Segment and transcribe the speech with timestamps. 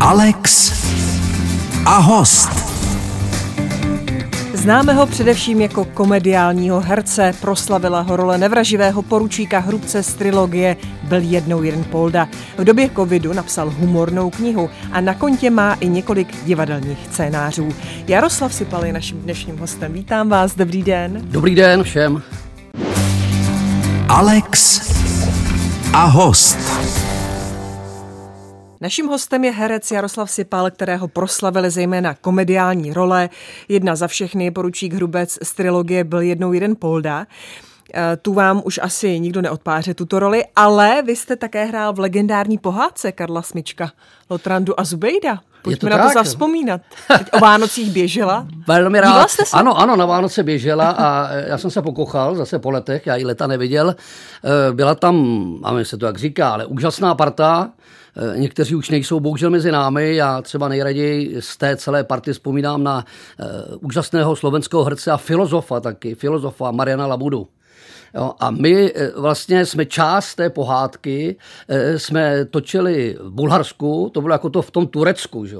[0.00, 0.72] Alex
[1.86, 2.48] a host.
[4.54, 11.20] Známe ho především jako komediálního herce, proslavila ho role nevraživého poručíka hrubce z trilogie Byl
[11.22, 12.28] jednou jeden Polda.
[12.58, 17.68] V době covidu napsal humornou knihu a na kontě má i několik divadelních scénářů.
[18.08, 19.92] Jaroslav Sipal je naším dnešním hostem.
[19.92, 21.20] Vítám vás, dobrý den.
[21.22, 22.22] Dobrý den všem.
[24.08, 24.80] Alex
[25.92, 26.89] a host.
[28.82, 33.28] Naším hostem je herec Jaroslav Sipal, kterého proslavili zejména komediální role.
[33.68, 37.26] Jedna za všechny, poručík Hrubec z trilogie Byl jednou jeden Polda.
[37.94, 41.98] Eh, tu vám už asi nikdo neodpáře tuto roli, ale vy jste také hrál v
[41.98, 43.92] legendární pohádce Karla Smička,
[44.30, 45.40] Lotrandu a Zubejda.
[45.62, 46.80] Pojďme to na to zavzpomínat.
[47.18, 48.46] Teď o Vánocích běžela.
[48.66, 49.30] Velmi rád.
[49.30, 49.56] Jste se?
[49.56, 53.24] Ano, ano, na Vánoce běžela a já jsem se pokochal zase po letech, já ji
[53.24, 53.94] leta neviděl.
[53.94, 57.70] Eh, byla tam, a se to jak říká, ale úžasná parta.
[58.16, 60.14] Eh, někteří už nejsou bohužel mezi námi.
[60.14, 63.04] Já třeba nejraději z té celé party vzpomínám na
[63.80, 67.48] úžasného slovenského herce a filozofa taky, filozofa Mariana Labudu.
[68.14, 71.36] Jo, a my eh, vlastně jsme část té pohádky,
[71.68, 75.46] eh, jsme točili v Bulharsku, to bylo jako to v tom Turecku.
[75.46, 75.56] Že?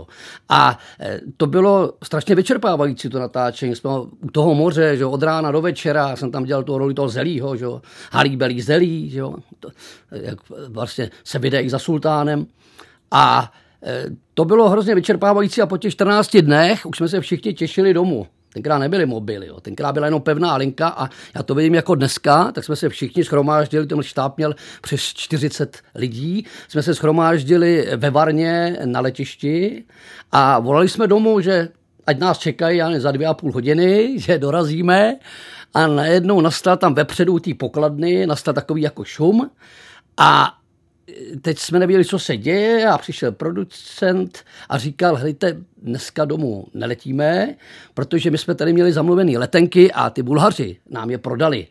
[0.49, 3.77] A eh, to bylo strašně vyčerpávající to natáčení.
[3.77, 5.07] Jsme u toho moře, že?
[5.07, 7.67] od rána do večera, jsem tam dělal tu roli toho zelího, že?
[8.13, 9.23] halíbelí zelí, že?
[9.61, 9.69] To,
[10.11, 12.47] jak vlastně se vydej za sultánem.
[13.11, 13.53] A
[14.35, 18.27] to bylo hrozně vyčerpávající a po těch 14 dnech už jsme se všichni těšili domů.
[18.53, 19.61] Tenkrát nebyly mobily, jo.
[19.61, 23.25] tenkrát byla jenom pevná linka a já to vidím jako dneska, tak jsme se všichni
[23.25, 29.85] schromáždili, ten štáb měl přes 40 lidí, jsme se schromáždili ve Varně na letišti
[30.33, 31.69] a volali jsme domů, že
[32.07, 35.17] ať nás čekají já za dvě a půl hodiny, že dorazíme
[35.75, 39.51] a najednou nastal tam vepředu té pokladny, nastal takový jako šum
[40.17, 40.60] a
[41.43, 47.55] teď jsme nevěděli, co se děje a přišel producent a říkal, hejte, dneska domů neletíme,
[47.95, 51.67] protože my jsme tady měli zamluvené letenky a ty Bulhaři nám je prodali.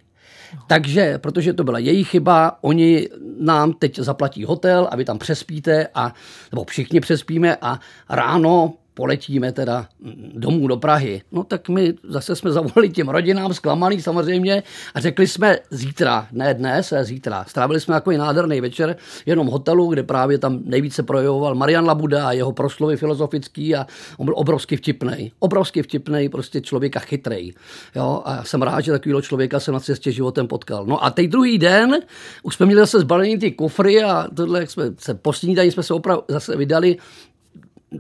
[0.68, 5.88] Takže, protože to byla jejich chyba, oni nám teď zaplatí hotel a vy tam přespíte,
[5.96, 6.14] a,
[6.52, 7.80] nebo všichni přespíme a
[8.10, 9.88] ráno poletíme teda
[10.34, 11.22] domů do Prahy.
[11.32, 16.54] No tak my zase jsme zavolali těm rodinám, zklamaný samozřejmě, a řekli jsme zítra, ne
[16.54, 17.46] dnes, ale zítra.
[17.48, 18.96] Strávili jsme takový nádherný večer
[19.26, 24.26] jenom hotelu, kde právě tam nejvíce projevoval Marian Labuda a jeho proslovy filozofický a on
[24.26, 25.32] byl obrovsky vtipný.
[25.40, 27.54] Obrovsky vtipný, prostě člověka chytrej.
[27.96, 30.86] Jo, a jsem rád, že takového člověka se na cestě životem potkal.
[30.86, 31.96] No a teď druhý den
[32.44, 35.84] už jsme měli zase zbalení ty kufry a tohle, jak jsme se po snídaní jsme
[35.84, 36.98] se opravdu zase vydali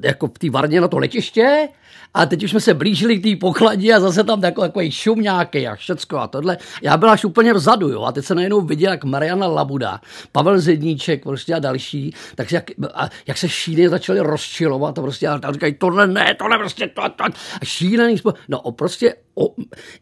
[0.03, 1.67] jako v té Varně na to letiště
[2.13, 5.21] a teď už jsme se blížili k té pokladě a zase tam takový, takový šum
[5.21, 6.57] nějaký a všecko a tohle.
[6.81, 9.99] Já byl až úplně vzadu, jo, a teď se najednou viděl, jak Mariana Labuda,
[10.31, 15.27] Pavel Zedníček prostě a další, takže jak, a, jak se šíleně začali rozčilovat a prostě
[15.27, 17.23] a, a říkají, tohle ne, tohle prostě to, to,
[17.61, 18.15] a šílený
[18.47, 19.53] No o, prostě, o,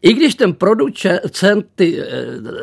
[0.02, 2.06] i když ten producent ty e,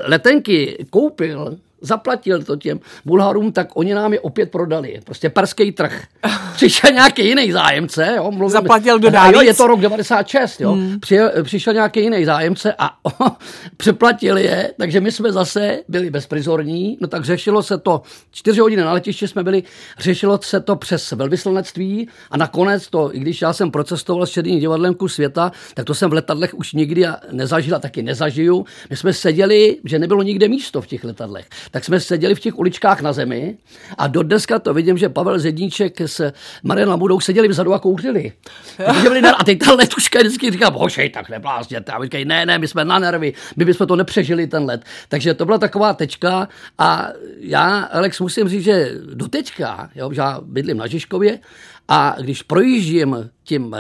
[0.08, 5.00] letenky koupil, zaplatil to těm Bulharům, tak oni nám je opět prodali.
[5.04, 6.04] Prostě perský trh.
[6.56, 8.14] Přišel nějaký jiný zájemce.
[8.16, 10.62] Jo, mluvím, Zaplatil do jo, Je to rok 96.
[10.62, 10.72] Jo.
[10.72, 11.00] Hmm.
[11.00, 13.32] Přišel, přišel nějaký jiný zájemce a o,
[13.78, 16.98] přeplatili je, takže my jsme zase byli bezprizorní.
[17.02, 19.64] No tak řešilo se to, čtyři hodiny na letišti jsme byli,
[20.00, 24.60] řešilo se to přes velvyslanectví a nakonec to, i když já jsem procestoval s černým
[24.60, 28.66] divadlem ku světa, tak to jsem v letadlech už nikdy nezažil a taky nezažiju.
[28.90, 32.60] My jsme seděli, že nebylo nikde místo v těch letadlech tak jsme seděli v těch
[32.60, 33.58] uličkách na zemi
[33.98, 36.32] a do dneska to vidím, že Pavel Zedníček s
[36.64, 38.32] Marianem budou seděli vzadu a kouřili.
[39.38, 41.92] A teď ta letuška vždycky říká, bože, tak neblázněte.
[41.92, 44.82] A říkají, ne, ne, my jsme na nervy, my bychom to nepřežili ten let.
[45.10, 47.08] Takže to byla taková tečka a
[47.40, 51.40] já, Alex, musím říct, že do teďka, jo, já bydlím na Žižkově
[51.88, 53.76] a když projíždím tím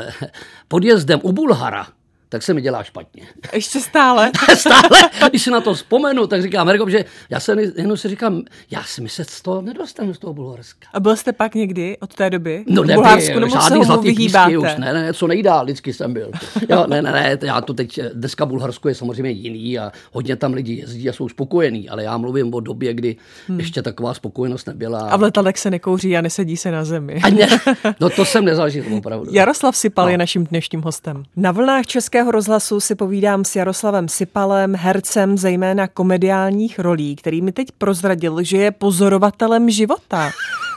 [0.67, 1.87] podjezdem u Bulhara,
[2.29, 3.23] tak se mi dělá špatně.
[3.53, 4.31] Ještě stále?
[4.55, 8.41] stále, když si na to vzpomenu, tak říkám, Merko, že já se jenom si říkám,
[8.71, 10.87] já si mi se z toho nedostanu, z toho Bulharska.
[10.93, 12.63] A byl jste pak někdy od té doby?
[12.67, 16.31] No nebyl, Bulharsku, nebo žádný zlatý písky už, ne, ne, co nejdál, vždycky jsem byl.
[16.69, 20.53] Jo, ne, ne, ne, já to teď, dneska Bulharsko je samozřejmě jiný a hodně tam
[20.53, 23.15] lidi jezdí a jsou spokojení, ale já mluvím o době, kdy
[23.47, 23.59] hmm.
[23.59, 24.99] ještě taková spokojenost nebyla.
[24.99, 27.21] A v letadlech se nekouří a nesedí se na zemi.
[27.23, 27.47] A ne,
[27.99, 29.31] no to jsem nezažil opravdu.
[29.31, 30.11] Jaroslav Sipal no.
[30.11, 31.23] je naším dnešním hostem.
[31.35, 37.41] Na vlnách Českého Českého rozhlasu si povídám s Jaroslavem Sipalem, hercem zejména komediálních rolí, který
[37.41, 40.29] mi teď prozradil, že je pozorovatelem života.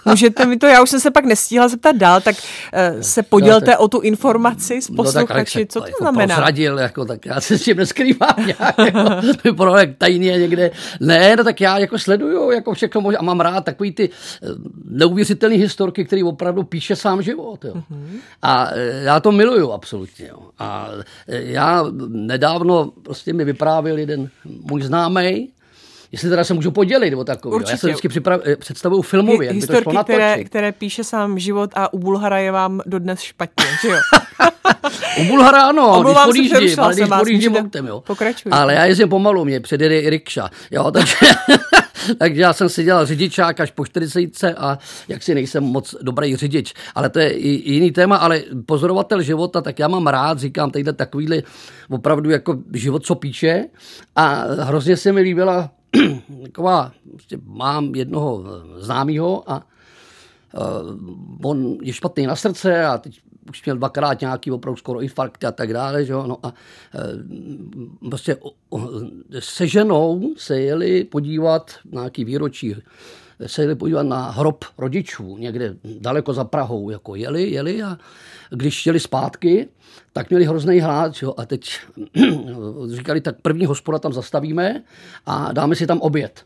[0.05, 3.77] Můžete mi to, já už jsem se pak nestihla zeptat dál, tak uh, se podělte
[3.77, 6.35] o tu informaci s posluchači, no, tak, co to jako znamená?
[6.35, 8.79] Prozradil, jako, tak já se s tím neskrývám nějak,
[9.45, 10.71] jako, jak tajně někde.
[11.01, 14.11] Ne, no tak já jako sleduju jako všechno možná a mám rád takový ty
[14.85, 17.65] neuvěřitelné historky, které opravdu píše sám život.
[17.65, 17.75] Jo.
[17.75, 18.19] Mm-hmm.
[18.43, 18.71] A
[19.03, 20.27] já to miluju absolutně.
[20.27, 20.39] Jo.
[20.59, 20.89] A
[21.29, 25.49] já nedávno prostě mi vyprávěl jeden můj známý,
[26.13, 27.55] Jestli teda se můžu podělit o takový.
[27.55, 27.73] Určitě.
[27.73, 28.09] Já se vždycky
[28.45, 32.39] eh, představuju filmově, jak by to šlo které, které píše sám život a u Bulhara
[32.39, 33.97] je vám dodnes špatně, že jo?
[35.21, 38.01] u Bulhara ano, když podjíždím, ale když podjíždím autem, jo.
[38.07, 38.53] Pokračuj.
[38.55, 41.17] Ale já jezdím pomalu, mě předjede i rikša, jo, takže...
[42.19, 44.79] takže já jsem si dělal řidičák až po 40 a
[45.09, 46.75] jak si nejsem moc dobrý řidič.
[46.95, 50.93] Ale to je i jiný téma, ale pozorovatel života, tak já mám rád, říkám, tadyhle
[50.93, 51.43] takovýhle
[51.91, 53.65] opravdu jako život, co píše.
[54.17, 55.71] A hrozně se mi líbila
[56.43, 58.45] taková, prostě mám jednoho
[58.77, 59.67] známého a
[60.55, 63.21] uh, on je špatný na srdce a teď
[63.51, 66.25] už měl dvakrát nějaký opravdu skoro infarkt a tak dále, že jo?
[66.27, 68.37] No a uh, prostě
[68.71, 68.91] uh,
[69.39, 72.77] se ženou se jeli podívat na nějaký výročí
[73.47, 76.91] se jeli podívat na hrob rodičů někde daleko za Prahou.
[76.91, 77.99] Jako jeli, jeli a
[78.51, 79.69] když jeli zpátky,
[80.13, 81.13] tak měli hrozný hlad.
[81.23, 81.35] Jo?
[81.37, 81.71] A teď
[82.87, 84.83] říkali, tak první hospoda tam zastavíme
[85.27, 86.45] a dáme si tam oběd.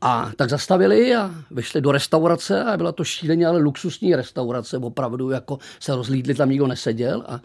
[0.00, 5.30] A tak zastavili a vyšli do restaurace a byla to šíleně, ale luxusní restaurace, opravdu
[5.30, 7.40] jako se rozlídli, tam nikdo neseděl a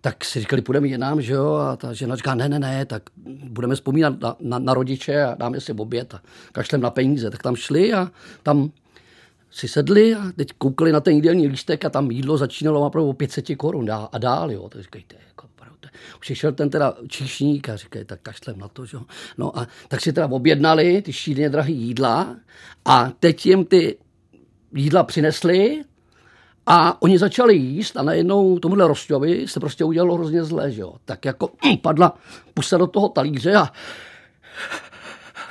[0.00, 1.54] tak si říkali, půjdeme jinam, že jo?
[1.54, 3.02] A ta žena říká, ne, ne, ne, tak
[3.44, 6.20] budeme vzpomínat na, na, na rodiče a dáme si oběd a
[6.52, 7.30] kašlem na peníze.
[7.30, 8.10] Tak tam šli a
[8.42, 8.70] tam
[9.50, 13.12] si sedli a teď koukali na ten jídelní lístek a tam jídlo začínalo opravdu o
[13.12, 14.68] 500 korun a dál, jo.
[14.68, 15.46] Tak říkají, jako
[16.20, 18.98] Přišel ten teda číšník a říkají, tak kašlem na to, že
[19.38, 22.36] No a tak si teda objednali ty šíleně drahé jídla
[22.84, 23.98] a teď jim ty
[24.74, 25.82] jídla přinesli
[26.66, 30.94] a oni začali jíst a najednou tomuhle Rosťovi se prostě udělalo hrozně zlé, že jo.
[31.04, 31.50] Tak jako
[31.82, 32.18] padla
[32.54, 33.72] pusa do toho talíře a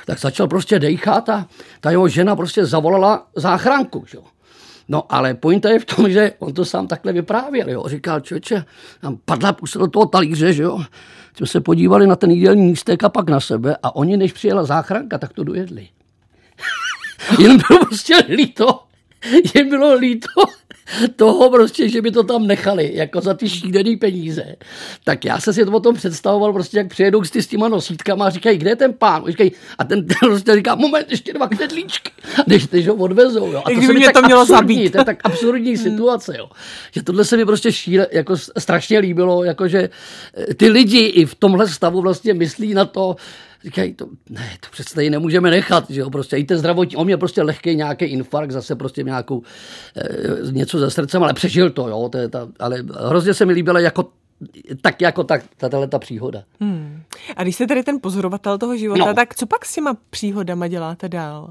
[0.06, 1.46] tak začal prostě dejchat a
[1.80, 4.24] ta jeho žena prostě zavolala záchranku, že jo.
[4.88, 7.84] No ale pointa je v tom, že on to sám takhle vyprávěl, jo.
[7.86, 8.64] Říkal, člověče,
[9.00, 10.80] tam padla pusa do toho talíře, že jo.
[11.36, 14.64] Jsme se podívali na ten jídelní místek a pak na sebe a oni, než přijela
[14.64, 15.88] záchranka, tak to dojedli.
[17.38, 18.82] Jen bylo prostě líto,
[19.54, 20.28] jen bylo líto,
[21.16, 24.56] toho prostě, že by to tam nechali, jako za ty šílený peníze.
[25.04, 28.26] Tak já jsem si to potom představoval, prostě jak přijedou s, ty, s těma nosítkama
[28.26, 29.24] a říkají, kde je ten pán?
[29.26, 32.10] Říkají, a ten, ten prostě říká, moment, ještě dva knedlíčky,
[32.46, 33.52] než teď ho odvezou.
[33.52, 33.62] Jo.
[33.64, 34.92] A to se mě to mělo absurdní, zabít.
[34.92, 35.82] To je tak absurdní hmm.
[35.82, 36.48] situace, jo.
[36.92, 39.88] Že tohle se mi prostě šíle, jako strašně líbilo, jako že
[40.36, 43.16] eh, ty lidi i v tomhle stavu vlastně myslí na to,
[43.64, 47.04] říkají, to, ne, to přece tady nemůžeme nechat, že jo, prostě i ten zdravotní, on
[47.06, 49.42] měl prostě lehký nějaký infarkt, zase prostě nějakou,
[49.96, 53.52] e, něco ze srdcem, ale přežil to, jo, to je ta, ale hrozně se mi
[53.52, 54.08] líbila jako
[54.80, 56.42] tak jako tak, tato ta příhoda.
[56.60, 57.02] Hmm.
[57.36, 59.14] A když jste tady ten pozorovatel toho života, no.
[59.14, 61.50] tak co pak s těma příhodama děláte dál?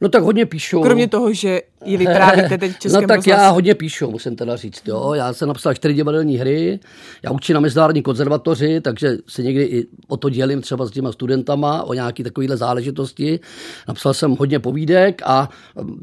[0.00, 0.80] No tak hodně píšu.
[0.80, 3.40] Kromě toho, že je vyprávíte teď v Českém No tak rozhlasu.
[3.40, 4.82] já hodně píšu, musím teda říct.
[4.88, 5.12] Jo.
[5.14, 6.80] Já jsem napsal čtyři divadelní hry,
[7.22, 11.12] já učím na Mezinárodní konzervatoři, takže se někdy i o to dělím třeba s těma
[11.12, 13.40] studentama, o nějaké takovéhle záležitosti.
[13.88, 15.48] Napsal jsem hodně povídek a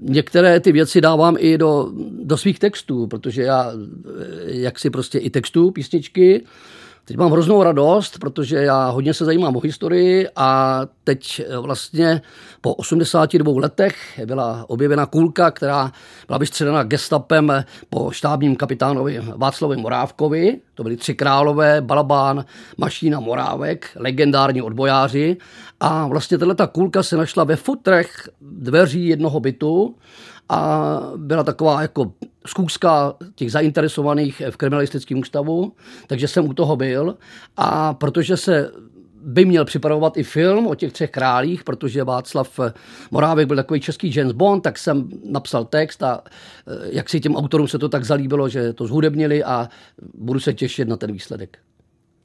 [0.01, 1.91] některé ty věci dávám i do,
[2.23, 3.71] do svých textů, protože já
[4.45, 6.43] jak si prostě i textu písničky,
[7.07, 12.21] Teď mám hroznou radost, protože já hodně se zajímám o historii a teď vlastně
[12.61, 15.91] po 82 letech byla objevena kulka, která
[16.27, 20.59] byla vystřelena gestapem po štábním kapitánovi Václavi Morávkovi.
[20.75, 22.45] To byli tři králové, Balabán,
[22.77, 25.37] Mašína, Morávek, legendární odbojáři.
[25.79, 29.95] A vlastně tato kulka se našla ve futrech dveří jednoho bytu
[30.49, 32.11] a byla taková jako
[32.45, 35.73] zkouška těch zainteresovaných v kriminalistickém ústavu,
[36.07, 37.17] takže jsem u toho byl
[37.57, 38.71] a protože se
[39.21, 42.59] by měl připravovat i film o těch třech králích, protože Václav
[43.11, 47.35] Morávek byl takový český James Bond, tak jsem napsal text a eh, jak si těm
[47.35, 49.69] autorům se to tak zalíbilo, že to zhudebnili a
[50.13, 51.57] budu se těšit na ten výsledek.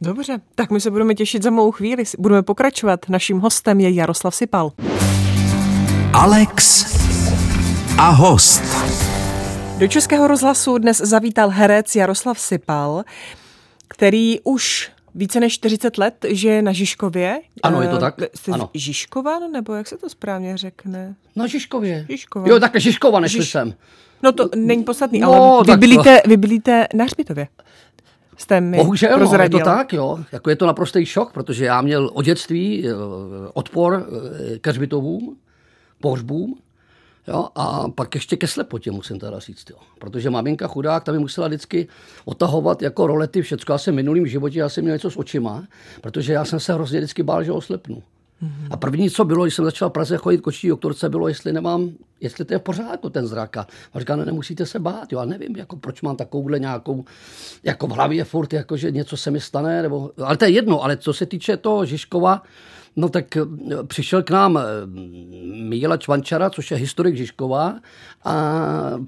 [0.01, 2.05] Dobře, tak my se budeme těšit za mou chvíli.
[2.19, 3.09] Budeme pokračovat.
[3.09, 4.73] Naším hostem je Jaroslav Sipal.
[6.13, 7.02] Alex
[7.99, 8.63] a host.
[9.79, 13.03] Do Českého rozhlasu dnes zavítal herec Jaroslav Sipal,
[13.89, 17.41] který už více než 40 let žije na Žižkově.
[17.63, 18.15] Ano, je to tak.
[18.35, 18.71] Jste ano.
[18.75, 21.15] Žižkovan, nebo jak se to správně řekne?
[21.37, 22.07] Na Žižkově.
[22.09, 22.51] Žižkovan.
[22.51, 23.51] Jo, tak Žižkova, než Žiž...
[23.51, 23.75] jsem.
[24.23, 27.49] No to není podstatný, no, ale vy bylíte, vy bylíte na Hřbitově.
[28.37, 30.19] Jste mi Bohužel, no, je to tak, jo.
[30.33, 32.93] Jako je to naprostý šok, protože já měl od dětství eh,
[33.53, 34.07] odpor
[34.55, 35.37] eh, ke hřbitovům,
[36.01, 36.59] pohřbům
[37.29, 39.77] Jo, a pak ještě ke slepotě musím teda říct, jo.
[39.99, 41.89] protože maminka chudák tam mi musela vždycky
[42.25, 43.73] otahovat jako rolety, všecko.
[43.73, 45.65] Já jsem v minulým životě, já jsem měl něco s očima,
[46.01, 48.03] protože já jsem se hrozně vždycky bál, že oslepnu.
[48.43, 48.69] Mm-hmm.
[48.71, 51.91] A první, co bylo, když jsem začal v Praze chodit kočí doktorce, bylo, jestli nemám,
[52.21, 53.57] jestli to je v pořádku ten zrak.
[53.57, 57.05] A říká, ne, nemusíte se bát, jo, a nevím, jako proč mám takovouhle nějakou,
[57.63, 60.83] jako v hlavě furt, jako že něco se mi stane, nebo, ale to je jedno,
[60.83, 62.43] ale co se týče toho Žižkova,
[62.97, 63.43] No tak eh,
[63.87, 64.63] přišel k nám eh,
[65.63, 67.81] Míla Čvančara, což je historik Žižkova,
[68.25, 68.35] a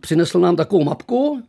[0.01, 1.43] přinesl nám takovou mapku,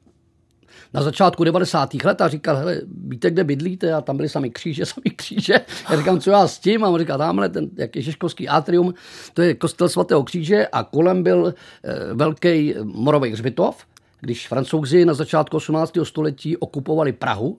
[0.96, 1.94] na začátku 90.
[1.94, 3.94] let a říkal, hele, víte, kde bydlíte?
[3.94, 5.54] A tam byly sami kříže, sami kříže.
[5.90, 6.84] Já říkám, co já s tím?
[6.84, 8.94] A on říká, tamhle ten, jak je Žižkovský atrium,
[9.34, 13.86] to je kostel svatého kříže a kolem byl e, velký morový hřbitov.
[14.22, 15.94] Když francouzi na začátku 18.
[16.04, 17.58] století okupovali Prahu,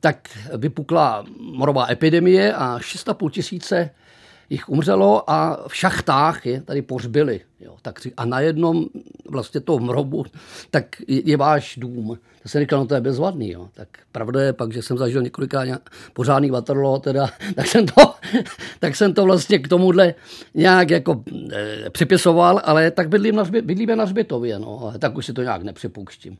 [0.00, 3.90] tak vypukla morová epidemie a 6,5 tisíce
[4.50, 7.40] jich umřelo a v šachtách je tady pohřbili.
[7.60, 8.86] Jo, tak a na jednom
[9.30, 10.24] vlastně toho mrobu,
[10.70, 12.18] tak je, je váš dům.
[12.42, 13.50] To jsem říkal, no to je bezvadný.
[13.50, 13.68] Jo.
[13.74, 15.80] Tak pravda je pak, že jsem zažil několikrát
[16.12, 18.14] pořádný Waterloo, teda, tak, jsem to,
[18.80, 20.14] tak jsem to vlastně k tomuhle
[20.54, 25.26] nějak jako e, připisoval, ale tak bydlím na, bydlíme na Hřbitově, no, ale tak už
[25.26, 26.38] si to nějak nepřipouštím.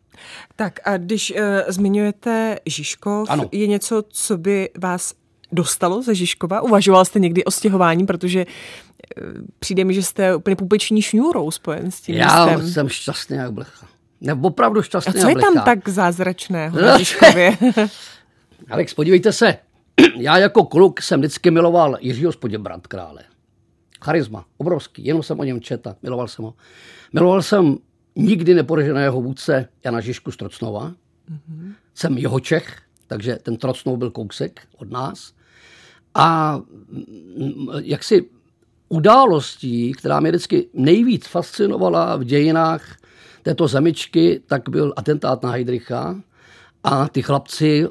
[0.56, 3.48] Tak a když e, zmiňujete Žižkov, ano.
[3.52, 5.14] je něco, co by vás
[5.52, 6.60] dostalo ze Žižkova?
[6.60, 9.22] Uvažoval jste někdy o stěhování, protože eh,
[9.58, 12.70] přijde mi, že jste úplně pupeční šňůrou spojen s tím Já místem.
[12.70, 13.86] jsem šťastný jak blecha.
[14.20, 17.56] Ne, opravdu šťastný A co je tam tak zázračného na Žižkově?
[18.70, 19.58] Alex, podívejte se.
[20.16, 23.22] Já jako kluk jsem vždycky miloval Jiřího Spoděbrat krále.
[24.04, 26.54] Charisma, obrovský, jenom jsem o něm četl, miloval jsem ho.
[27.12, 27.76] Miloval jsem
[28.16, 30.90] nikdy neporaženého vůdce Jana Žižku z Trocnova.
[30.90, 31.74] Mm-hmm.
[31.94, 35.32] Jsem jeho Čech, takže ten Trocnov byl kousek od nás.
[36.18, 36.60] A
[37.36, 38.24] mm, jaksi
[38.88, 42.96] událostí, která mě vždycky nejvíc fascinovala v dějinách
[43.42, 46.20] této zemičky, tak byl atentát na Heidricha
[46.84, 47.88] a ty chlapci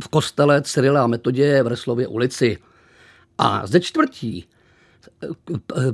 [0.00, 2.58] v kostele Cyrila a Metodě v Reslově ulici.
[3.38, 4.44] A zde čtvrtí,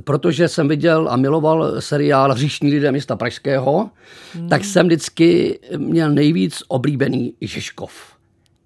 [0.03, 3.89] protože jsem viděl a miloval seriál Hříšní lidé města Pražského,
[4.33, 4.49] hmm.
[4.49, 7.93] tak jsem vždycky měl nejvíc oblíbený Žižkov.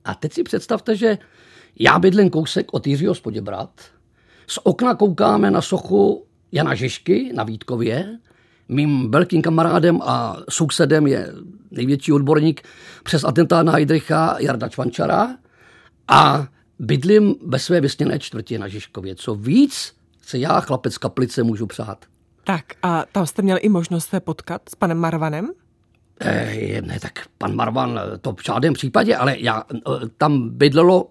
[0.06, 1.18] A teď si představte, že
[1.80, 3.70] já bydlím kousek od Jiřího Spoděbrat,
[4.48, 8.18] z okna koukáme na sochu Jana Žižky na Vítkově,
[8.70, 11.34] mým velkým kamarádem a sousedem je
[11.72, 12.62] největší odborník
[13.04, 15.36] přes atentát na Heidricha Jarda Čvančara
[16.08, 16.48] a
[16.80, 19.16] bydlím ve své vysněné čtvrti na Žižkově.
[19.16, 22.06] Co víc se já, chlapec kaplice, můžu přát.
[22.44, 25.52] Tak a tam jste měl i možnost se potkat s panem Marvanem?
[26.22, 29.80] Eh, ne, tak pan Marvan to v žádném případě, ale já, eh,
[30.18, 31.10] tam bydlelo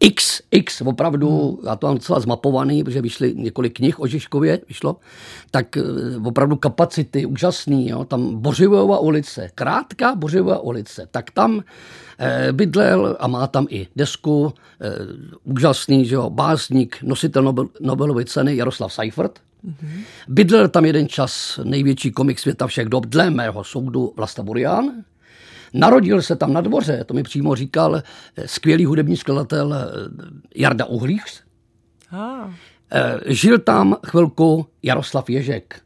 [0.00, 1.66] X, X, opravdu, hmm.
[1.68, 4.96] já to mám docela zmapovaný, protože vyšly několik knih o Žižkově, vyšlo,
[5.50, 5.82] tak eh,
[6.24, 11.62] opravdu kapacity úžasný, jo, tam Bořivojova ulice, krátká Bořivojova ulice, tak tam
[12.18, 14.90] eh, bydlel a má tam i desku, eh,
[15.44, 20.02] úžasný, že jo, básník, nositel Nobel, Nobelovy ceny Jaroslav Seifert, mm-hmm.
[20.28, 24.92] bydlel tam jeden čas největší komik světa všech dob, dle mého soudu Vlasta Burian,
[25.74, 29.86] Narodil se tam na dvoře, to mi přímo říkal eh, skvělý hudební skladatel eh,
[30.56, 31.42] Jarda Uhlíř.
[32.12, 32.50] Ah.
[33.26, 35.80] Žil tam chvilku Jaroslav Ježek.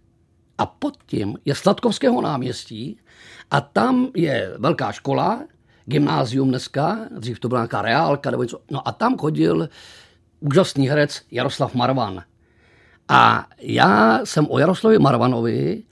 [0.59, 2.99] A pod tím je Sladkovského náměstí
[3.51, 5.43] a tam je velká škola,
[5.85, 8.61] gymnázium dneska, dřív to byla nějaká reálka nebo něco.
[8.71, 9.69] No a tam chodil
[10.41, 12.23] úžasný herec Jaroslav Marvan.
[13.09, 15.83] A já jsem o Jaroslavě Marvanovi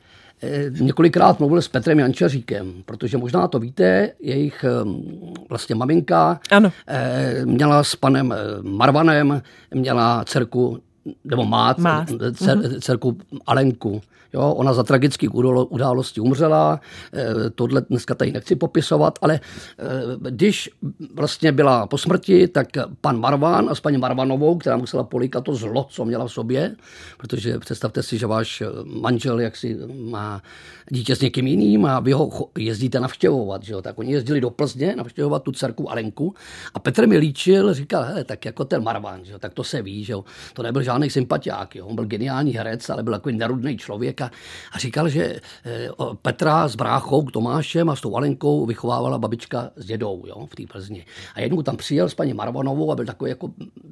[0.80, 5.02] několikrát mluvil s Petrem Jančaříkem, protože možná to víte, jejich ehm,
[5.48, 6.72] vlastně maminka ano.
[6.86, 9.42] Eh, měla s panem eh, Marvanem,
[9.74, 10.78] měla dcerku,
[11.24, 12.06] nebo má, má.
[12.32, 12.80] Dcer, mhm.
[12.80, 14.00] dcerku Alenku.
[14.32, 16.80] Jo, ona za tragický události umřela,
[17.12, 19.40] eh, tohle dneska tady nechci popisovat, ale
[19.78, 20.70] eh, když
[21.14, 22.68] vlastně byla po smrti, tak
[23.00, 26.76] pan Marvan a s paní Marvanovou, která musela políkat to zlo, co měla v sobě,
[27.18, 30.42] protože představte si, že váš manžel jaksi má
[30.90, 33.82] dítě s někým jiným a vy ho jezdíte navštěvovat, že jo?
[33.82, 36.34] tak oni jezdili do Plzně navštěvovat tu dcerku Alenku
[36.74, 39.38] a Petr mi líčil, říkal, hele, tak jako ten Marvan, že jo?
[39.38, 40.24] tak to se ví, že jo?
[40.52, 41.86] to nebyl žádný sympatiák, jo?
[41.86, 44.30] on byl geniální herec, ale byl takový nerudný člověk člověka
[44.72, 45.88] a říkal, že eh,
[46.22, 50.62] Petra s bráchou, Tomášem a s tou Alenkou vychovávala babička s dědou jo, v té
[50.72, 51.04] Plzni.
[51.34, 53.50] A jednou tam přijel s paní Marvanovou a byl takový jako,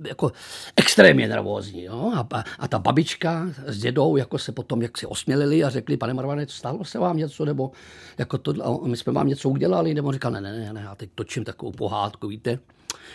[0.08, 0.32] jako
[0.76, 1.84] extrémně nervózní.
[1.84, 2.12] Jo?
[2.14, 6.14] A, a, ta babička s dědou jako se potom jak si osmělili a řekli, pane
[6.14, 7.70] Marvane, stalo se vám něco, nebo
[8.18, 8.52] jako to,
[8.86, 12.28] my jsme vám něco udělali, nebo říkal, ne, ne, ne, já teď točím takovou pohádku,
[12.28, 12.58] víte,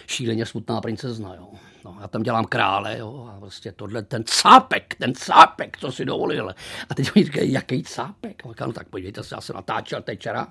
[0.08, 1.48] šíleně smutná princezna, jo.
[1.86, 6.06] No, já tam dělám krále, jo, a prostě tohle, ten cápek, ten cápek, co si
[6.06, 6.56] dovolil.
[6.90, 8.44] A teď mi říkají, jaký cápek?
[8.50, 10.48] Říkám, no tak podívejte se, já jsem natáčel tečera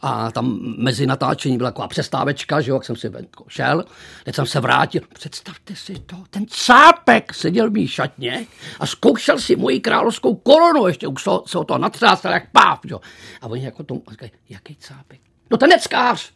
[0.00, 3.10] a tam mezi natáčení byla taková přestávečka, že jo, jak jsem si
[3.48, 3.84] šel,
[4.24, 8.46] teď jsem se vrátil, představte si to, ten cápek seděl v mý šatně
[8.80, 13.00] a zkoušel si moji královskou korunu, ještě už se o to natřásal jak páv, jo.
[13.40, 15.20] A oni jako tomu říkají, jaký cápek?
[15.50, 16.32] No ten neckář,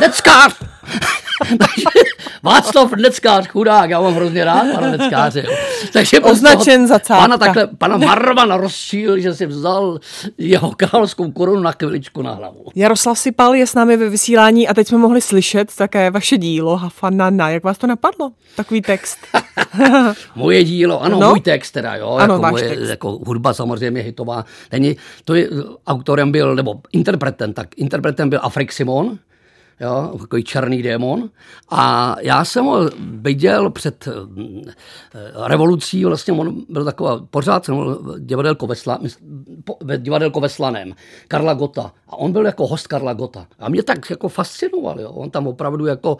[0.00, 0.54] neckář!
[2.42, 5.44] Václav Neckář, chudák, já mám hrozně rád pana Neckáře.
[5.46, 5.56] Jo.
[5.92, 7.22] Takže Označen za cápka.
[7.22, 9.98] Pana, takhle, pana Marvana rozšíl, že si vzal
[10.38, 12.64] jeho královskou korunu na chviličku na hlavu.
[12.74, 16.76] Jaroslav Sipal je s námi ve vysílání a teď jsme mohli slyšet také vaše dílo
[16.76, 17.50] Hafanana.
[17.50, 18.30] Jak vás to napadlo?
[18.56, 19.18] Takový text.
[20.34, 21.28] moje dílo, ano, no?
[21.28, 22.10] můj text teda, jo.
[22.10, 22.88] Ano, jako, moje, text.
[22.88, 24.44] jako hudba samozřejmě hitová.
[24.72, 25.48] Není, to je,
[25.86, 29.18] autorem byl, nebo interpretem, tak interpretem byl Afrik Simon,
[29.80, 31.30] jo, takový černý démon.
[31.70, 38.66] A já jsem ho viděl před eh, revolucí, vlastně on byl taková, pořád jsem divadelko
[38.66, 38.98] ve, Sla,
[39.82, 40.94] ve divadelko ve Slaném,
[41.28, 41.92] Karla Gota.
[42.08, 43.46] A on byl jako host Karla Gota.
[43.58, 45.10] A mě tak jako fascinoval, jo.
[45.10, 46.16] On tam opravdu jako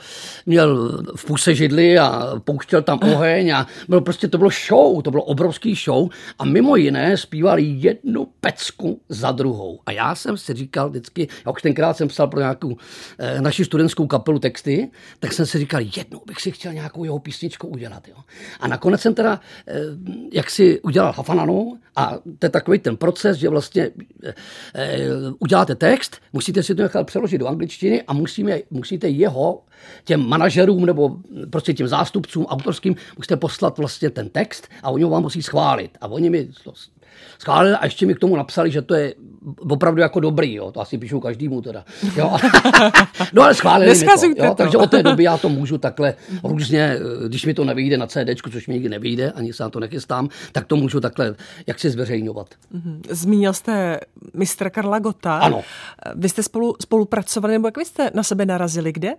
[0.47, 5.11] měl v puse židli a pouštěl tam oheň a bylo prostě, to bylo show, to
[5.11, 9.81] bylo obrovský show a mimo jiné zpívali jednu pecku za druhou.
[9.87, 12.77] A já jsem si říkal vždycky, já už tenkrát jsem psal pro nějakou
[13.19, 14.91] eh, naši studentskou kapelu texty,
[15.21, 18.09] tak jsem si říkal, jednou bych si chtěl nějakou jeho písničku udělat.
[18.09, 18.17] Jo.
[18.61, 19.81] A nakonec jsem teda, eh,
[20.33, 23.91] jak si udělal Hafananu, a to je takový ten proces, že vlastně
[24.75, 25.07] eh,
[25.39, 29.63] uděláte text, musíte si to nechat přeložit do angličtiny a musíme, musíte jeho
[30.05, 31.17] těm manažerům nebo
[31.51, 35.91] prostě těm zástupcům autorským musíte poslat vlastně ten text a oni ho vám musí schválit.
[36.01, 36.73] A oni mi to
[37.39, 39.15] schválili a ještě mi k tomu napsali, že to je
[39.71, 40.73] opravdu jako dobrý, jo.
[40.73, 41.85] to asi píšu každému teda.
[42.17, 42.37] Jo.
[43.33, 44.55] no ale schválili mi to, jo.
[44.55, 46.15] takže od té doby já to můžu takhle
[46.45, 49.81] různě, když mi to nevyjde na CD, což mi nikdy nevyjde, ani se na to
[49.81, 51.35] nechystám, tak to můžu takhle
[51.67, 52.49] jak si zveřejňovat.
[52.71, 53.03] Mhm.
[53.11, 54.01] Zmínil jste
[54.35, 55.39] mistra Karla Gota.
[55.39, 55.63] Ano.
[56.15, 59.15] Vy jste spolu, spolupracovali, nebo jak vy jste na sebe narazili, kde?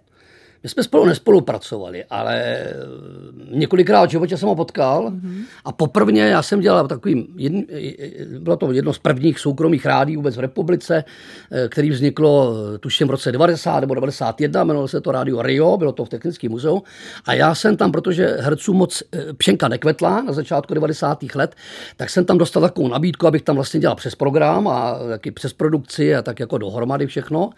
[0.64, 2.66] My jsme spolu nespolupracovali, ale
[3.52, 5.44] několikrát v životě jsem ho potkal mm-hmm.
[5.66, 7.60] a poprvé já jsem dělal takový, jedn,
[8.40, 11.04] bylo to jedno z prvních soukromých rádí vůbec v republice,
[11.52, 15.92] eh, který vzniklo tuším v roce 90 nebo 91, jmenovalo se to rádio Rio, bylo
[15.92, 16.84] to v Technickém muzeu
[17.26, 21.24] a já jsem tam, protože herců moc eh, pšenka nekvetla na začátku 90.
[21.36, 21.56] let,
[21.98, 25.54] tak jsem tam dostal takovou nabídku, abych tam vlastně dělal přes program a taky přes
[25.54, 27.50] produkci a tak jako dohromady všechno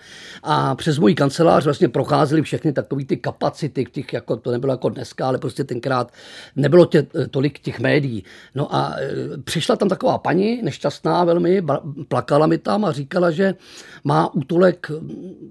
[0.44, 4.74] a přes můj kancelář vlastně procházeli všechny tak takový ty kapacity, těch, jako, to nebylo
[4.74, 6.14] jako dneska, ale prostě tenkrát
[6.56, 8.24] nebylo tě, tolik těch médií.
[8.56, 11.62] No a e, přišla tam taková paní, nešťastná velmi,
[12.08, 13.56] plakala mi tam a říkala, že
[14.04, 14.92] má útulek,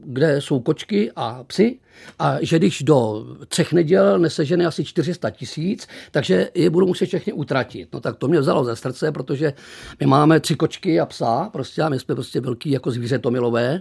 [0.04, 1.78] kde jsou kočky a psy,
[2.18, 7.32] a že když do třech neděl nesežene asi 400 tisíc, takže je budou muset všechny
[7.32, 7.88] utratit.
[7.92, 9.52] No tak to mě vzalo ze srdce, protože
[10.00, 13.80] my máme tři kočky a psa, prostě a my jsme prostě velký jako zvířetomilové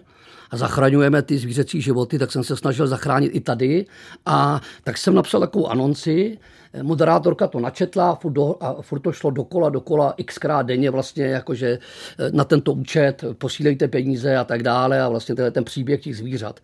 [0.51, 3.85] a zachraňujeme ty zvířecí životy, tak jsem se snažil zachránit i tady.
[4.25, 6.37] A tak jsem napsal takovou anonci,
[6.81, 11.79] moderátorka to načetla furt do, a furt to šlo dokola, dokola xkrát denně vlastně jakože
[12.19, 16.59] eh, na tento účet posílejte peníze a tak dále a vlastně ten příběh těch zvířat.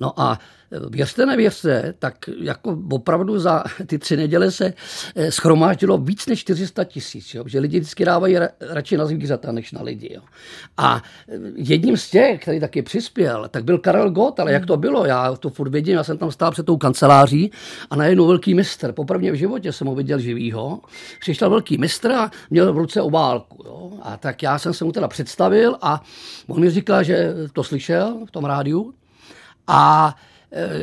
[0.00, 0.38] No a
[0.90, 4.72] věřte, nevěřte, tak jako opravdu za ty tři neděle se
[5.14, 9.82] eh, schromáždilo víc než 400 tisíc, že lidi vždycky dávají radši na zvířata, než na
[9.82, 10.14] lidi.
[10.14, 10.22] Jo.
[10.76, 14.76] A eh, jedním z těch, který taky přispěl, tak byl Karel Gott, ale jak to
[14.76, 17.50] bylo, já to furt vidím, já jsem tam stál před tou kanceláří
[17.90, 20.80] a najednou velký mistr, poprvé v životě jsem ho viděl živýho,
[21.20, 23.62] přišel velký mistr a měl v ruce obálku.
[23.66, 23.92] Jo.
[24.02, 26.02] A tak já jsem se mu teda představil a
[26.48, 28.94] on mi říkal, že to slyšel v tom rádiu
[29.66, 30.14] a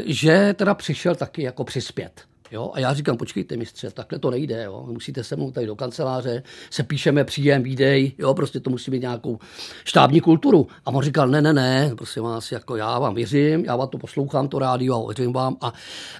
[0.05, 2.21] že teda přišel taky jako přispět.
[2.51, 2.71] Jo?
[2.73, 4.63] A já říkám, počkejte mistře, takhle to nejde.
[4.63, 4.85] Jo?
[4.87, 8.33] Musíte se mnou tady do kanceláře, se píšeme příjem, výdej, jo?
[8.33, 9.39] prostě to musí mít nějakou
[9.85, 10.67] štábní kulturu.
[10.85, 13.97] A on říkal, ne, ne, ne, prosím vás, jako já vám věřím, já vám to
[13.97, 15.73] poslouchám, to rádio a věřím vám a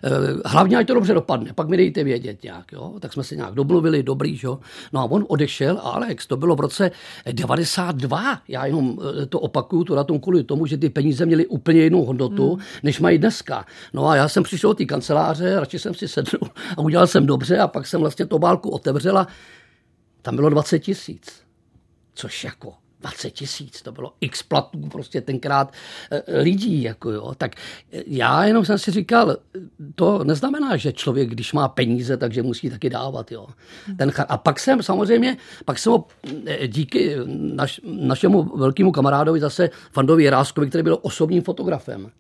[0.04, 0.10] e,
[0.46, 2.72] hlavně, ať to dobře dopadne, pak mi dejte vědět nějak.
[2.72, 2.94] Jo?
[3.00, 4.60] Tak jsme se nějak domluvili, dobrý, jo?
[4.94, 6.92] No a on odešel a Alex, to bylo v roce
[7.32, 11.46] 92, já jenom eh, to opakuju, to na tom kvůli tomu, že ty peníze měly
[11.46, 12.64] úplně jinou hodnotu, hmm.
[12.84, 13.66] než mají dneska.
[13.94, 16.46] No a já jsem přišel do té kanceláře, radši jsem si sedl
[16.78, 19.28] a udělal jsem dobře a pak jsem vlastně to bálku otevřela.
[20.22, 21.42] Tam bylo 20 tisíc,
[22.14, 25.74] což jako 20 tisíc, to bylo x platů prostě tenkrát
[26.12, 27.34] e, lidí, jako jo.
[27.38, 27.56] Tak
[28.08, 29.38] já jenom jsem si říkal,
[29.96, 33.48] to neznamená, že člověk, když má peníze, takže musí taky dávat, jo.
[33.98, 36.08] Ten, a pak jsem samozřejmě, pak jsem ho
[36.68, 42.12] díky naš, našemu velkému kamarádovi zase Fandovi Ráskovi, který byl osobním fotografem,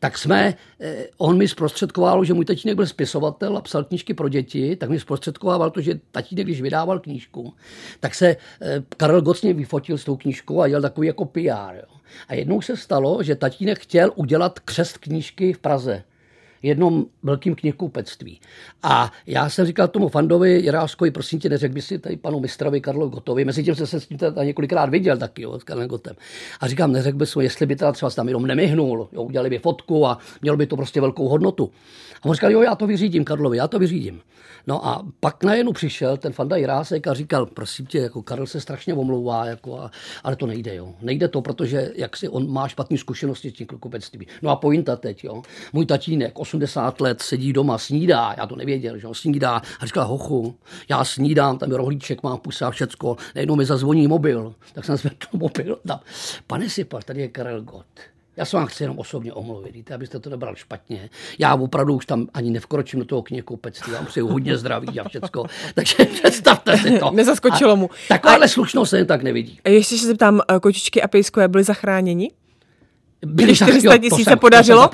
[0.00, 4.28] tak jsme, eh, on mi zprostředkoval, že můj tatínek byl spisovatel a psal knížky pro
[4.28, 7.54] děti, tak mi zprostředkoval to, že tatínek, když vydával knížku,
[8.00, 11.74] tak se eh, Karel Gocně vyfotil s tou knížkou a dělal takový jako PR.
[11.76, 11.96] Jo.
[12.28, 16.04] A jednou se stalo, že tatínek chtěl udělat křest knížky v Praze
[16.66, 18.40] jednom velkým knihkupectví.
[18.82, 22.80] A já jsem říkal tomu Fandovi Jiráskovi, prosím tě, neřekl by si tady panu mistrovi
[22.80, 25.88] Karlu Gotovi, mezi tím jsem se s tím teda několikrát viděl taky, jo, s Karlem
[25.88, 26.16] Gotem.
[26.60, 29.58] A říkám, neřekl by si, jestli by teda třeba tam jenom nemyhnul, jo, udělali by
[29.58, 31.70] fotku a mělo by to prostě velkou hodnotu.
[32.22, 34.20] A on říkal, jo, já to vyřídím Karlovi, já to vyřídím.
[34.66, 38.60] No a pak najednou přišel ten Fanda Jirásek a říkal, prosím tě, jako Karel se
[38.60, 39.90] strašně omlouvá, jako a,
[40.24, 40.94] ale to nejde, jo.
[41.02, 43.66] Nejde to, protože jak si on má špatné zkušenosti s tím.
[44.42, 45.42] No a pointa teď, jo.
[45.72, 50.06] Můj tatínek, 80 let, sedí doma, snídá, já to nevěděl, že on snídá a říkal,
[50.06, 50.56] hochu,
[50.88, 55.16] já snídám, tam je rohlíček, mám pusa, všecko, najednou mi zazvoní mobil, tak jsem zvedl
[55.32, 56.00] mobil, tam,
[56.46, 57.86] pane Sipar, tady je Karel Gott
[58.38, 61.10] já se vám chci jenom osobně omluvit, víte, abyste to nebral špatně.
[61.38, 65.46] Já opravdu už tam ani nevkročím do toho knihkoupectví, já přeju hodně zdraví a všecko.
[65.74, 67.10] Takže představte si to.
[67.14, 67.90] Nezaskočilo mu.
[68.08, 68.48] Takováhle a...
[68.48, 69.60] slušnost se jen tak nevidí.
[69.64, 72.30] A ještě se zeptám, eh, kočičky a pejskové byly zachráněni?
[73.34, 74.90] Byli 400 tisíc se podařilo?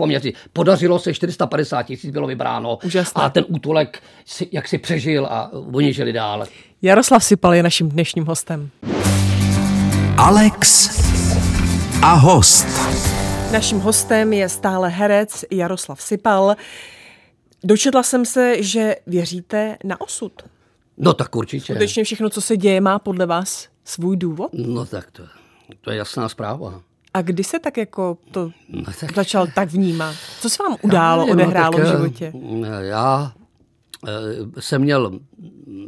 [0.53, 2.79] Podařilo se, 450 tisíc bylo vybráno.
[2.85, 3.23] Úžasné.
[3.23, 6.45] A ten útulek, si, jak si přežil a oni žili dál.
[6.83, 8.71] Jaroslav Sipal je naším dnešním hostem.
[10.17, 10.91] Alex
[12.03, 12.67] a host.
[13.53, 16.55] Naším hostem je stále herec Jaroslav Sipal.
[17.65, 20.33] Dočetla jsem se, že věříte na osud.
[20.99, 21.73] No tak určitě.
[21.73, 24.51] Skutečně všechno, co se děje, má podle vás svůj důvod?
[24.53, 25.23] No tak to,
[25.81, 26.81] to je jasná zpráva.
[27.15, 29.15] A kdy se tak jako to no, tak...
[29.15, 30.17] začal tak vnímat?
[30.41, 32.33] Co se vám událo, já, odehrálo no, tak, v životě?
[32.81, 33.33] Já
[34.09, 35.21] e, jsem měl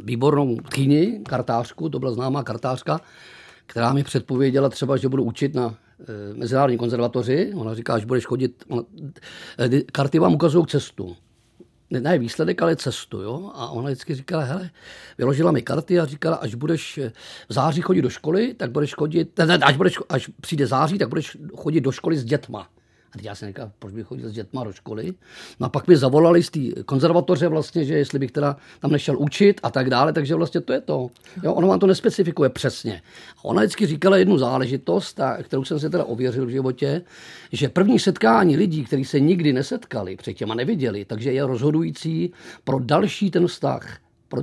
[0.03, 3.01] výbornou tchýni, kartářku, to byla známá kartářka,
[3.65, 8.25] která mi předpověděla třeba, že budu učit na Eh, mezinárodní konzervatoři, ona říká, až budeš
[8.25, 8.83] chodit, ona,
[9.59, 11.15] eh, karty vám ukazují cestu.
[11.89, 13.21] Ne, ne výsledek, ale cestu.
[13.21, 13.51] Jo?
[13.53, 14.69] A ona vždycky říkala, hele,
[15.17, 17.11] vyložila mi karty a říkala, až budeš eh,
[17.49, 21.09] v září chodit do školy, tak budeš chodit, ne, až, budeš, až přijde září, tak
[21.09, 22.69] budeš chodit do školy s dětma.
[23.15, 25.13] A teď já jsem říkal, proč bych chodil s dětma do školy.
[25.59, 29.19] No a pak mi zavolali z té konzervatoře vlastně, že jestli bych teda tam nešel
[29.19, 31.09] učit a tak dále, takže vlastně to je to.
[31.43, 33.01] Jo, ono vám to nespecifikuje přesně.
[33.37, 37.01] A ona vždycky říkala jednu záležitost, a, kterou jsem si teda ověřil v životě,
[37.51, 42.79] že první setkání lidí, kteří se nikdy nesetkali předtím a neviděli, takže je rozhodující pro
[42.79, 44.41] další ten vztah pro,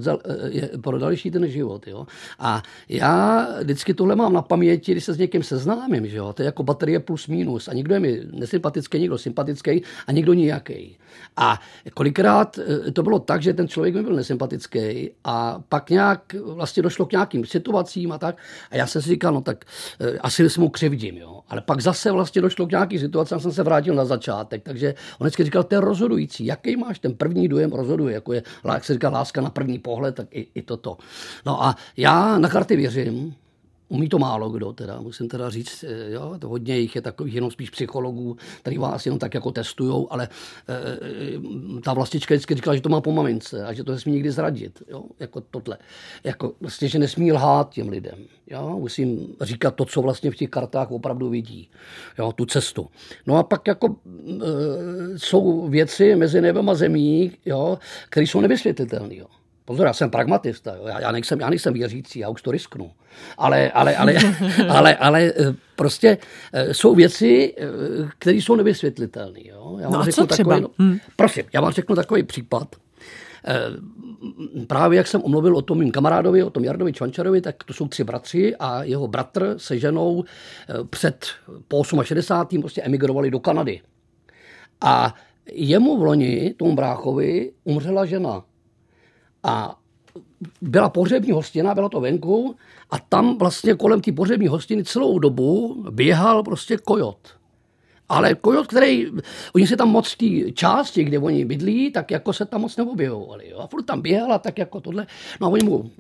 [0.55, 1.87] eh, pro další ten život.
[1.87, 2.07] Jo.
[2.39, 6.07] A já vždycky tohle mám na paměti, když se s někým seznámím.
[6.07, 6.33] Že jo.
[6.33, 7.69] To je jako baterie plus minus.
[7.69, 10.97] A někdo je mi nesympatický, někdo sympatický a někdo nijaký.
[11.37, 11.61] A
[11.95, 16.83] kolikrát eh, to bylo tak, že ten člověk mi byl nesympatický a pak nějak vlastně
[16.83, 18.37] došlo k nějakým situacím a tak.
[18.71, 19.65] A já jsem si říkal, no tak
[20.01, 21.17] eh, asi se mu křivdím.
[21.17, 21.41] Jo.
[21.49, 24.63] Ale pak zase vlastně došlo k nějaký situaci a jsem se vrátil na začátek.
[24.63, 26.47] Takže on vždycky říkal, to je rozhodující.
[26.47, 30.15] Jaký máš ten první dojem rozhoduje, jako je, jak se říká, láska na první pohled,
[30.15, 30.99] tak i, i toto.
[31.47, 33.35] No a já na karty věřím,
[33.93, 37.35] Umí to málo kdo, teda, musím teda říct, eh, jo, to hodně jich je takových
[37.35, 40.29] jenom spíš psychologů, který vás jenom tak jako testujou, ale
[40.69, 44.31] e, ta vlastička vždycky říkala, že to má po mamince a že to nesmí nikdy
[44.31, 45.79] zradit, jo, jako tohle.
[46.25, 48.19] Jako vlastně, že nesmí lhát těm lidem,
[48.51, 51.69] jo, musím říkat to, co vlastně v těch kartách opravdu vidí,
[52.19, 52.89] jo, tu cestu.
[53.27, 59.17] No a pak jako e, jsou věci mezi nebem a zemí, jo, které jsou nevysvětlitelné,
[59.17, 59.27] jo.
[59.73, 60.87] Pozor, já jsem pragmatista, jo.
[60.87, 62.91] Já, já, nejsem, já nejsem věřící, já už to risknu.
[63.39, 64.15] Ale, ale, ale,
[64.69, 66.19] ale, ale eh, prostě
[66.53, 67.65] eh, jsou věci, eh,
[68.19, 69.41] které jsou nevysvětlitelné.
[69.45, 69.79] Jo.
[69.81, 70.55] Já vám no a co třeba?
[70.55, 70.99] Takový, no, hmm.
[71.17, 72.77] Prosím, já vám řeknu takový případ.
[74.67, 77.89] Právě jak jsem omluvil o tom mým kamarádovi, o tom Jardovi Čvančarovi, tak to jsou
[77.89, 80.25] tři bratři a jeho bratr se ženou
[80.91, 81.27] před
[81.69, 82.61] po 68.
[82.61, 83.81] prostě emigrovali do Kanady.
[84.81, 85.15] A
[85.53, 88.45] jemu v loni, tomu bráchovi, umřela žena.
[89.43, 89.79] A
[90.61, 92.57] byla pohřební hostina, byla to venku
[92.91, 97.19] a tam vlastně kolem té pohřební hostiny celou dobu běhal prostě kojot.
[98.09, 99.07] Ale kojot, který,
[99.55, 103.51] oni se tam moc té části, kde oni bydlí, tak jako se tam moc neobjevovali.
[103.51, 103.59] Jo?
[103.59, 105.07] A furt tam běhala tak jako tohle.
[105.41, 105.91] No a oni mu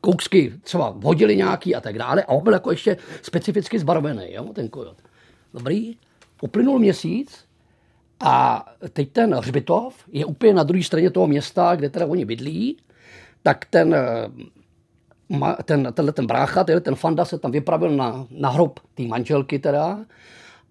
[0.00, 2.22] kousky třeba hodili nějaký a tak dále.
[2.22, 4.44] A on byl jako ještě specificky zbarvený, jo?
[4.44, 4.96] ten kojot.
[5.54, 5.96] Dobrý.
[6.42, 7.44] Uplynul měsíc
[8.20, 12.76] a teď ten hřbitov je úplně na druhé straně toho města, kde teda oni bydlí,
[13.42, 14.28] tak ten, eh,
[15.64, 19.58] ten, tenhle ten brácha, tenhle ten fanda se tam vypravil na, na hrob té manželky
[19.58, 19.98] teda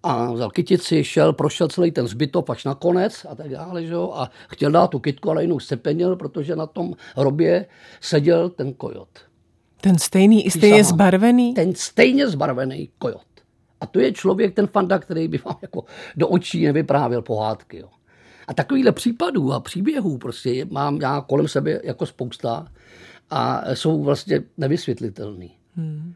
[0.02, 3.92] a vzal kytici, šel, prošel celý ten zbytov až na konec a tak dále, že
[3.92, 7.66] jo, a chtěl dát tu kytku, ale jinou sepenil, protože na tom hrobě
[8.00, 9.08] seděl ten kojot.
[9.80, 11.54] Ten stejný, i stejně zbarvený?
[11.54, 13.33] Ten stejně zbarvený kojot.
[13.84, 15.84] A to je člověk, ten fanda, který by vám jako
[16.16, 17.78] do očí nevyprávěl pohádky.
[17.78, 17.88] Jo.
[18.48, 22.66] A takovýhle případů a příběhů prostě mám já kolem sebe jako spousta
[23.30, 25.50] a jsou vlastně nevysvětlitelný.
[25.76, 26.14] Hmm.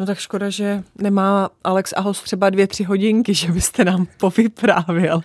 [0.00, 5.20] No tak škoda, že nemá Alex Ahos třeba dvě, tři hodinky, že byste nám povyprávěl.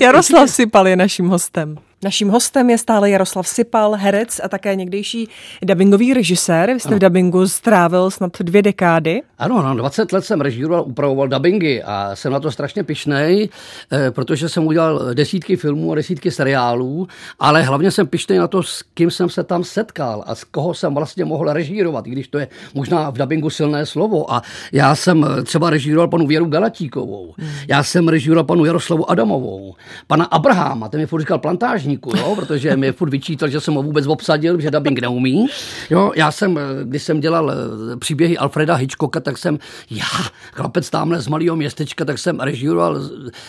[0.00, 1.78] Jaroslav Sipal je naším hostem.
[2.04, 5.28] Naším hostem je stále Jaroslav Sipal, herec a také někdejší
[5.62, 6.72] dubbingový režisér.
[6.74, 6.96] Vy jste ano.
[6.96, 9.22] v dubbingu strávil snad dvě dekády.
[9.38, 13.48] Ano, no, 20 let jsem režíroval, upravoval dubbingy a jsem na to strašně pišnej,
[13.92, 18.62] eh, protože jsem udělal desítky filmů a desítky seriálů, ale hlavně jsem pišnej na to,
[18.62, 22.28] s kým jsem se tam setkal a z koho jsem vlastně mohl režírovat, i když
[22.28, 24.32] to je možná v dubbingu silné slovo.
[24.32, 27.50] A já jsem třeba režíroval panu Věru Galatíkovou, hmm.
[27.68, 29.74] já jsem režíroval panu Jaroslavu Adamovou,
[30.06, 33.82] pana Abraháma, ten mi říkal plantážní dubbingníku, jo, protože mi furt vyčítal, že jsem ho
[33.82, 35.46] vůbec obsadil, že dubbing neumí.
[35.90, 39.58] Jo, já jsem, když jsem dělal eh, příběhy Alfreda Hitchcocka, tak jsem,
[39.90, 40.04] já,
[40.52, 43.00] chlapec tamhle z malého městečka, tak jsem režíroval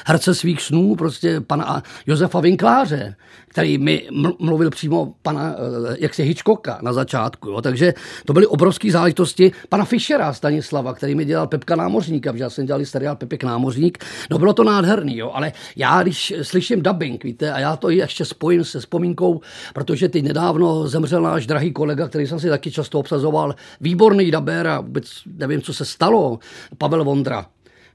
[0.05, 3.15] herce svých snů, prostě pana Josefa Vinkláře,
[3.47, 4.07] který mi
[4.39, 7.49] mluvil přímo pana, eh, jak se Hitchcocka na začátku.
[7.49, 7.61] Jo.
[7.61, 7.93] Takže
[8.25, 12.65] to byly obrovské záležitosti pana Fischera Stanislava, který mi dělal Pepka Námořníka, protože já jsem
[12.65, 13.97] dělal seriál Pepek Námořník.
[14.29, 18.25] No bylo to nádherný, jo, ale já, když slyším dubbing, víte, a já to ještě
[18.33, 19.41] spojím se vzpomínkou,
[19.73, 24.67] protože teď nedávno zemřel náš drahý kolega, který jsem si taky často obsazoval, výborný daber
[24.67, 26.39] a vůbec nevím, co se stalo,
[26.77, 27.45] Pavel Vondra.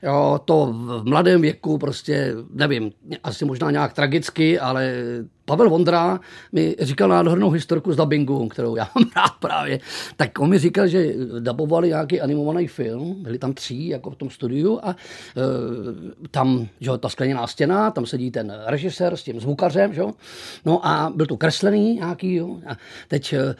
[0.03, 4.92] Jo, to v mladém věku prostě, nevím, asi možná nějak tragicky, ale
[5.49, 6.21] Pavel Vondra
[6.53, 9.81] mi říkal nádhernou historku z dubbingu, kterou já mám rád právě.
[10.17, 14.31] Tak on mi říkal, že dabovali nějaký animovaný film, byli tam tři jako v tom
[14.31, 14.95] studiu a e,
[16.31, 20.03] tam, že ta skleněná stěna, tam sedí ten režisér s tím zvukařem, že?
[20.65, 22.57] no a byl to kreslený nějaký, jo?
[22.67, 22.77] a
[23.09, 23.55] teď e,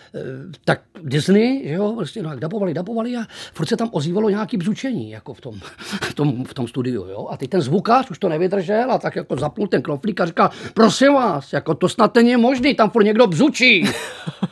[0.64, 3.20] tak Disney, že jo, prostě no, dabovali, dabovali a
[3.55, 5.55] furt se tam ozývalo nějaký bzučení, jako v tom,
[6.03, 7.29] v tom, v tom studiu, jo?
[7.31, 10.51] a teď ten zvukař už to nevydržel a tak jako zapnul ten knoflík a říkal,
[10.74, 13.84] prosím vás, jako to snad není možný, tam furt někdo bzučí.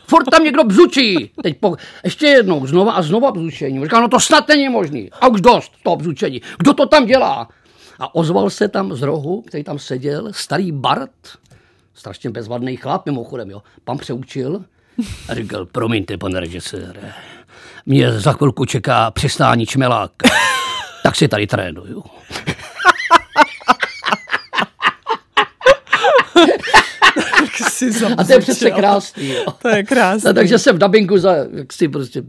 [0.06, 1.30] Furt tam někdo bzučí.
[1.42, 3.82] Teď po, ještě jednou, znova a znova bzučení.
[3.82, 5.10] Říkal, no to snad není možný.
[5.20, 6.42] A už dost toho bzučení.
[6.58, 7.48] Kdo to tam dělá?
[7.98, 11.10] A ozval se tam z rohu, který tam seděl, starý Bart,
[11.94, 13.62] strašně bezvadný chlap mimochodem, jo.
[13.84, 14.64] Pan přeučil
[15.28, 17.12] a říkal, promiňte, pane režisére,
[17.86, 20.10] mě za chvilku čeká přistání čmelák,
[21.02, 22.04] tak si tady trénuju.
[28.16, 29.28] A to je přece krásný.
[29.28, 29.44] Jo.
[29.62, 30.28] To je krásný.
[30.28, 32.22] No, takže jsem v dabingu za, jak si prostě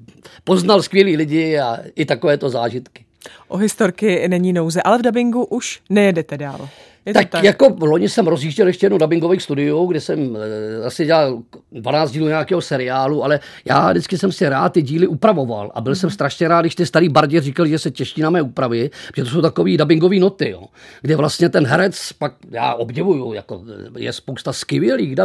[0.44, 3.06] poznal skvělý lidi a i takovéto zážitky.
[3.48, 6.70] O historky není nouze, ale v dabingu už nejedete dál.
[7.08, 10.38] Je tak, tak jako loni jsem rozjížděl ještě jednou dubbingový studio, kde jsem
[10.82, 11.40] e, asi dělal
[11.72, 15.92] 12 dílů nějakého seriálu, ale já vždycky jsem si rád ty díly upravoval a byl
[15.92, 15.96] mm.
[15.96, 19.24] jsem strašně rád, když ty starý bardě říkali, že se těší na mé úpravy, že
[19.24, 20.64] to jsou takové dubbingové noty, jo,
[21.02, 23.62] kde vlastně ten herec, pak já obdivuju, jako
[23.98, 25.16] je spousta skvělých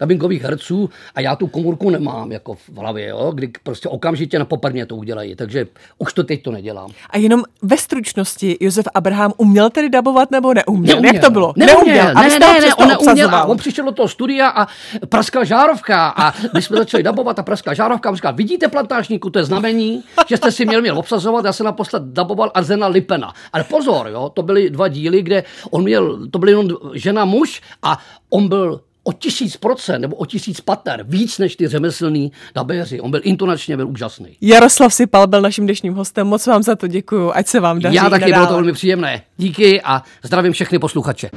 [0.00, 4.44] dubbingových herců a já tu komůrku nemám jako v hlavě, jo, kdy prostě okamžitě na
[4.44, 5.66] poprmě to udělají, takže
[5.98, 6.90] už to teď to nedělám.
[7.10, 11.00] A jenom ve stručnosti Josef Abraham uměl tedy dabovat nebo neuměl?
[11.00, 11.52] neuměl to bylo?
[11.56, 12.14] Neuměl, neuměl.
[12.14, 13.34] ne, ne, ne, on neuměl.
[13.34, 14.66] a on přišel do toho studia a
[15.08, 16.08] praskla žárovka.
[16.16, 20.02] A my jsme začali dabovat a praskla žárovka a říkal, vidíte plantážníku, to je znamení,
[20.28, 23.32] že jste si měl, měl obsazovat, já jsem naposled daboval Arzena Lipena.
[23.52, 27.62] Ale pozor, jo, to byly dva díly, kde on měl, to byl jenom žena muž
[27.82, 27.98] a
[28.30, 33.00] on byl o tisíc procent nebo o tisíc pater víc než ty řemeslní dabéři.
[33.00, 34.36] On byl intonačně byl úžasný.
[34.40, 36.26] Jaroslav Sipal byl naším dnešním hostem.
[36.26, 37.32] Moc vám za to děkuju.
[37.34, 37.96] Ať se vám daří.
[37.96, 39.22] Já taky, bylo to velmi příjemné.
[39.36, 41.30] Díky a zdravím všechny posluchače.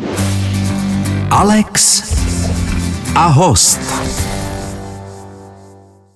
[1.29, 2.03] Alex
[3.15, 4.22] a host.